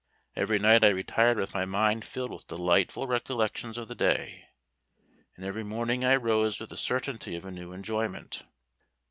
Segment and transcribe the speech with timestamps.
[0.35, 4.45] Every night I retired with my mind filled with delightful recollections of the day,
[5.35, 8.41] and every morning I rose with the certainty of new enjoyment.